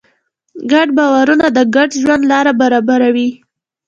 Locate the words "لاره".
2.31-2.53